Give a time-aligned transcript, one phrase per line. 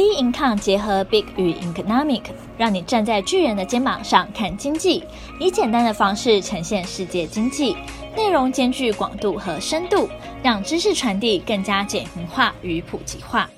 [0.00, 2.22] B Income 结合 Big 与 Economic，
[2.56, 5.04] 让你站在巨人的肩膀上看经济，
[5.38, 7.76] 以简单的方式呈现世界经济，
[8.16, 10.08] 内容兼具广度和深度，
[10.42, 13.50] 让知识传递更加简明化与普及化。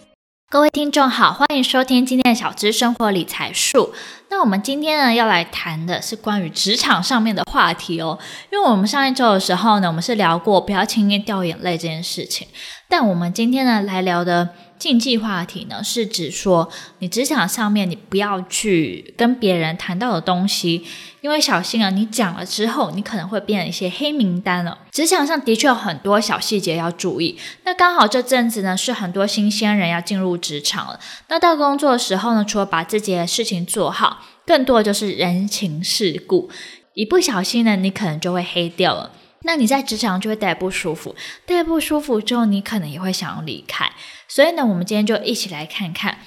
[0.51, 3.95] 各位听众好，欢迎收听今天的小资生活理财树。
[4.33, 8.19] 那我们今天呢要来谈的是关于职场上面的话题哦，
[8.51, 12.49] 因为我们上一周的时候呢，我们是聊过不要轻易掉眼泪这件事情，
[12.89, 14.49] 但我们今天呢来聊的。
[14.79, 20.85] 禁忌话题呢，是指说你职场上面你不要去跟别人谈到的东西，
[21.21, 24.77] 因为小心啊，你讲了之后，你可能会变成一些黑名单了。
[24.91, 27.39] 职场上的确有很多小细节要注意。
[27.63, 30.99] 那刚好这阵子呢，是很多新鲜人要进入职场了。
[31.29, 36.51] 那到工作的时候呢，除了把自己的事情做好，更多的就是人情世故。
[36.95, 39.13] 一不小心呢，你可能就会黑掉了。
[39.45, 43.91] 那你在职场就会待不舒服，待不舒服之后，你可能也会想要离开。
[44.29, 46.19] 所以呢，我们今天就一起来看看，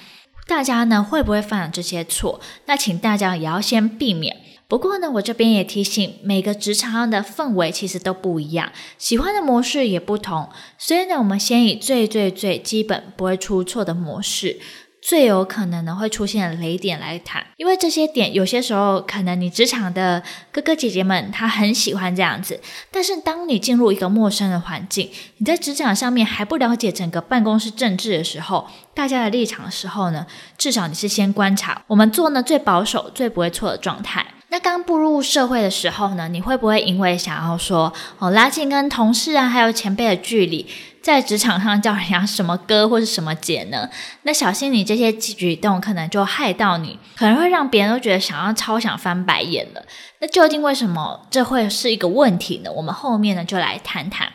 [0.46, 2.40] 大家呢会不会犯了这些错？
[2.66, 4.36] 那请大家也要先避免。
[4.68, 10.50] 不过呢，我这边也提醒，每个职场上的氛围其实都不一样，喜欢的模式也不同。
[10.76, 14.58] 所以呢，我们先以最最最基本不会出错的模式。
[15.06, 30.26] 最有可能呢会出现雷点来谈，因为这些点有些时候可能你职场的哥哥姐姐们他很喜欢这样子，但是当你进入一个陌生的环境，你在职场上面还不了解整个办公室政治的时候，大家的立场的时候呢，
[30.58, 34.26] 至少你是先观察，我们做呢最保守、最不会错的状态。
[34.56, 40.66] 那刚步入社会的时候呢，你会不会因为想要说哦拉近跟同事啊还有前辈的距离？
[41.02, 43.86] 在职场上叫人家什么哥或是什么姐呢？
[44.22, 49.82] 那小心你这些举动可能就害到你，可能会让别人都觉得想要超想翻白眼了。
[50.20, 52.72] 那究竟为什么这会是一个问题呢？
[52.72, 54.26] 我们后面呢就来谈谈。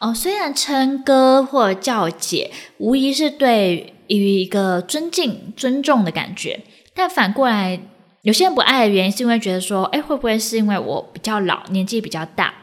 [0.00, 6.60] 哦，虽然称哥或叫姐，无疑是对于一个尊敬、尊重的感觉，
[6.94, 7.80] 但反过来，
[8.22, 12.54] 有些人不爱的原因是因为觉得说，哎，会不会是因为我比较老，年纪比较大？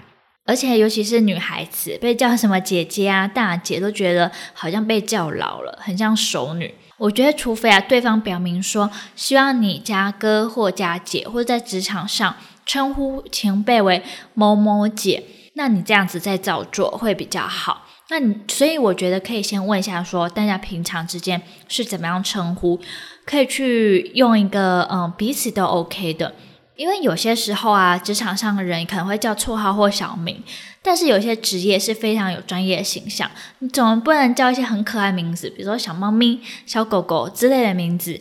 [0.46, 6.74] 而且，尤其是女孩子被叫什么姐姐啊、大姐，都觉得好像被叫老了，很像熟女。
[6.98, 12.36] 我觉得，除非啊，对方表明说希望你加哥或加姐，或者在职场上
[12.66, 14.02] 称呼前辈为
[14.34, 15.22] 某某姐，
[15.56, 17.86] 那你这样子再照做会比较好。
[18.10, 22.80] 那你，所以我觉得可以先问一下说，大家平常之间是怎么样称呼，
[23.26, 26.34] 可以去用一个嗯彼此都 OK 的。
[26.76, 30.42] 因为有些时候啊，职场上的人可能会叫绰号或小名，
[30.82, 38.20] 但是有些职业是非常有专业的形象，你总不能叫一些很可爱名字，比如说小猫咪、小狗狗之类的名字，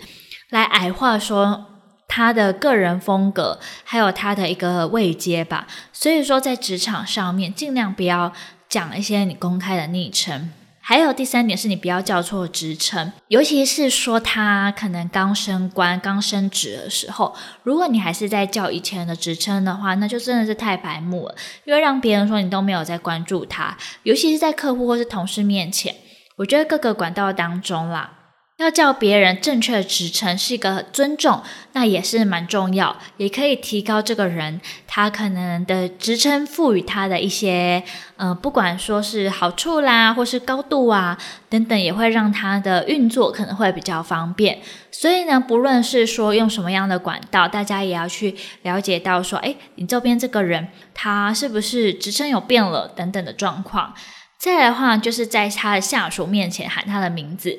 [0.51, 1.67] 来矮化说
[2.09, 5.69] 他的个人风格，还有他的一个位阶吧。
[5.93, 8.33] 所以说，在职场上面，尽量不要
[8.69, 10.51] 讲一些你公开的昵称。
[10.81, 21.35] 还有第三点是你不要叫错职称，尤其是说他可能刚升官、刚升职的时候，如果你还是在叫以前的职称的话，那就真的是太白目了，
[21.65, 25.95] 因为让别人说你都没有在关注他，尤其是在客户或是同事面前，
[26.37, 28.18] 我觉得各个管道当中啦。
[28.59, 31.41] 要叫别人正确的职称是一个尊重，
[31.75, 37.85] 那也是蛮重要，也可以提高这个人他可能的职称赋予他的一些，
[38.17, 41.17] 呃，不管说是好处啦，或是高度啊
[41.49, 44.59] 等等，也会让他的运作可能会比较方便。
[44.91, 53.95] 所以呢，不论是说用什么样的管道，大家也要去了解到说，诶，你这边这个人他是不是职称有变了等等的状况。
[54.39, 57.59] 再来的话，就是在他的下属面前喊他的名字。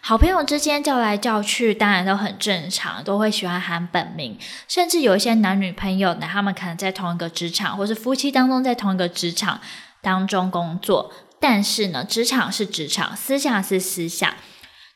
[0.00, 4.38] 好朋友之间叫来叫去，当然都很正常，都会喜欢喊本名。
[4.68, 9.60] 甚至有一些男女朋友呢，他们可能在同一个职场，或是夫妻当中在同一个职场
[10.00, 11.12] 当中工作。
[11.40, 14.36] 但是呢，职场是职场，私下是私下。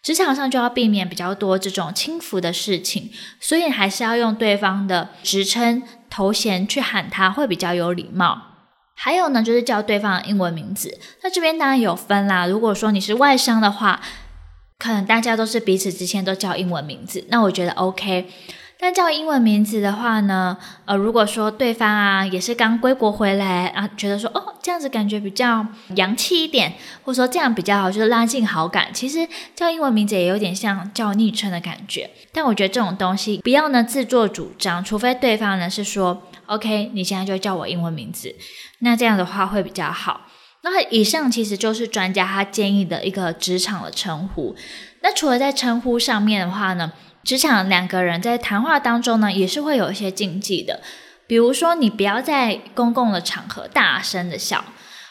[0.03, 8.54] 职场上就要避免比较多这种轻浮的事情，所以还是要用对方的职称头衔去喊他，会比较有礼貌。
[8.95, 10.99] 还有呢，就是叫对方的英文名字。
[11.23, 14.01] 那这边当然有分啦，如果说你是外商的话。
[14.77, 18.29] 可能大家都是彼此之间都叫英文名字，那我觉得 OK。
[18.79, 25.65] 但叫英文名字的话呢，呃，如果说对方啊也是刚归国回来啊，觉得说哦这样子感觉比较
[25.95, 28.89] 洋气一点，或者说这样比较好，就是拉近好感。
[28.93, 32.11] 其实叫英文名字也有点像叫昵称的感觉。
[32.33, 38.35] 但我觉得这种东西不要呢自作主张，除非对方呢是说 OK，你现在就叫我英文名字，
[38.81, 40.23] 那这样的话会比较好。
[40.63, 44.57] 那以上其实就是专家他建议的一个职场的称呼。
[45.03, 46.93] 那除了在称呼上面的话呢，
[47.23, 50.81] 职场两个人在谈话当中呢，也是会有一些禁忌的。
[51.27, 54.65] 比如说，你不要在公共的场合大声的笑。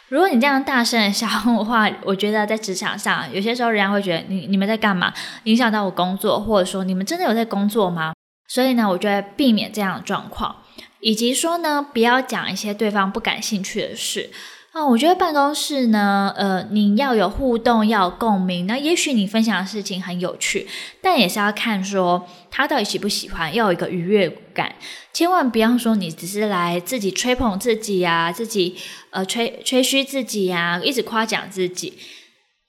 [0.09, 5.11] 如果你这样大声的笑的话，我觉得在职场上，有些时候人家会觉得你你们在干嘛，
[5.45, 8.13] 影响到我工作，或者说你们真的有在工作吗？
[8.47, 10.55] 所以呢，我觉得避免这样的状况，
[11.03, 14.29] 以及说呢，不要讲一些对方不感兴趣的事。
[14.71, 18.65] 啊，我觉得办公室呢，呃，你要有互动，要有共鸣。
[18.65, 20.65] 那也许你分享的事情很有趣，
[21.01, 24.73] 但也是要看说他到底喜不喜欢，要有一个愉悦感。
[25.11, 28.75] 千万不要说你只是来自己吹捧自己、啊，自己
[29.11, 31.99] 呃吹吹嘘自己、啊，一直夸奖自己。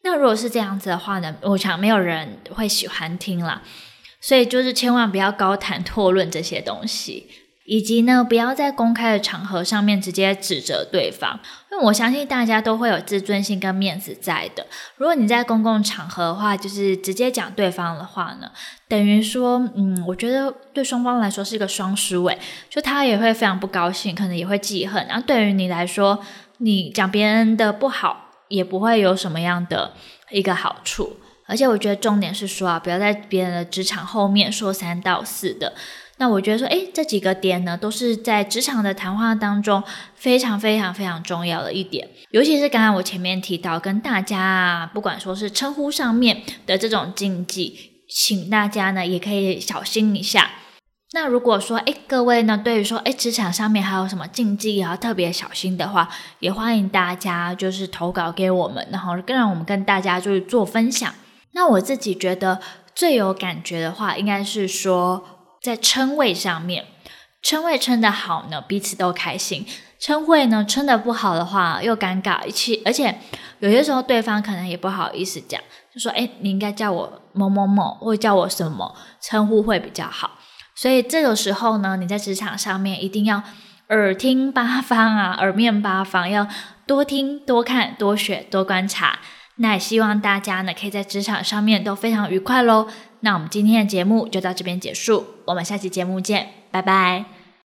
[0.03, 3.63] 那如果是这样子的话呢，我想没有人会喜欢听啦。
[4.21, 7.29] 所以就是千万不要高谈阔论这些东西。
[7.65, 11.41] 以及呢，不要在公开的场合上面直接指责对方，
[11.73, 14.67] 因为我相信大家都会有自尊心跟面子在的。
[14.97, 18.51] 如果你在公共场合的话，就是直接讲对方的话呢，
[18.87, 22.39] 等于说，嗯，我觉得对双方来说是一个双输诶，
[22.69, 25.07] 就他也会非常不高兴，可能也会记恨。
[25.07, 26.23] 然后对于你来说，
[26.59, 29.93] 你讲别人的不好，也不会有什么样的
[30.31, 31.17] 一个好处。
[31.47, 35.73] 而且我觉得重点是说啊，不要在别人的职场后面说三道四的。
[36.25, 39.85] 那我觉得说，诶，这几个点呢，都是在职场的谈话当中
[40.15, 42.09] 非常非常非常重要的一点。
[42.31, 50.51] 尤其是刚刚我前面提到跟大家啊，不管说是称呼上面的这种禁忌，请大家呢也可以小心一下。
[51.13, 61.13] 那如果说，诶，各位呢，对于说，诶，职场上面还有什么禁忌要特别小心的话，也欢迎大家就是投稿给我们，然后更让我们跟大家就是做分享。
[61.53, 62.61] 那我自己觉得
[62.95, 65.23] 最有感觉的话，应该是说。
[65.65, 66.85] 在称谓上面，
[67.41, 69.65] 称谓称得好呢，彼此都开心；
[69.99, 72.45] 称谓呢称得不好的话，又尴尬。
[72.45, 73.19] 一起，而且
[73.61, 75.59] 有些时候对方可能也不好意思讲，
[75.95, 80.33] 就说：“诶，你应该叫我某某某，或叫我什么称呼会比较好。”
[80.77, 83.43] 所以这个时候呢，你在职场上面一定要
[83.89, 86.47] 耳听八方啊，耳面八方，要
[86.87, 89.19] 多听、多看、多学、多观察。
[89.57, 92.89] 那也希望大家呢，可以在职场上面都非常愉快喽。
[93.25, 97.25] 那我们今天的节目就到这边结束，我们下期节目见，拜拜。